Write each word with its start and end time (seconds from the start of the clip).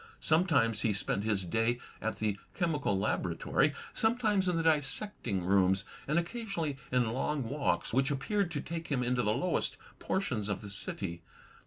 Sometimes 0.19 0.81
he 0.81 0.93
spent 0.93 1.23
his 1.23 1.45
day 1.45 1.79
at 2.01 2.15
the 2.15 2.39
chemical 2.55 2.97
laboratory, 2.97 3.71
sometimes 3.93 4.47
in 4.47 4.57
the 4.57 4.63
dissecting 4.63 5.43
rooms, 5.45 5.83
and 6.07 6.17
occa 6.17 6.43
sionally 6.47 6.75
in 6.91 7.13
long 7.13 7.43
walks, 7.43 7.93
which 7.93 8.09
appeared 8.09 8.49
to 8.49 8.61
take 8.61 8.87
him 8.87 9.03
into 9.03 9.21
the 9.21 9.31
lowest 9.31 9.77
portions 9.99 10.49
of 10.49 10.61
the 10.61 10.71
city. 10.71 11.21